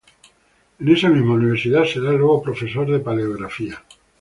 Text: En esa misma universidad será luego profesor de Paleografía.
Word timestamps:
En 0.79 0.89
esa 0.89 1.09
misma 1.09 1.35
universidad 1.35 1.85
será 1.85 2.09
luego 2.13 2.41
profesor 2.41 2.89
de 2.89 3.01
Paleografía. 3.01 3.83